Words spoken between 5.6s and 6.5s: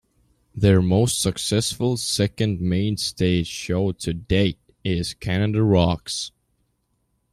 Rocks.